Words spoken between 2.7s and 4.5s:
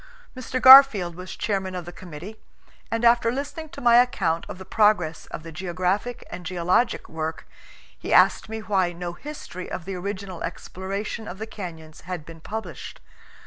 and after listening to my IV PREFACE. account